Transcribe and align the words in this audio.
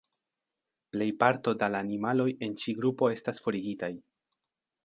Plejparto 0.95 1.53
da 1.63 1.69
la 1.75 1.83
animaloj 1.87 2.27
en 2.47 2.57
ĉi 2.65 2.77
grupo 2.81 3.13
estas 3.19 3.43
forigitaj. 3.45 3.95